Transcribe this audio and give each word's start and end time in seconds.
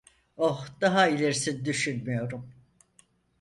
Oh, 0.37 0.65
daha 0.81 1.07
ilerisini 1.07 1.65
düşünmüyorum… 1.65 2.49